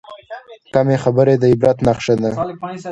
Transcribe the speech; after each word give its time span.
کمې 0.73 0.97
خبرې، 1.03 1.35
د 1.39 1.43
عبرت 1.51 1.77
نښه 1.87 2.15
ده. 2.21 2.29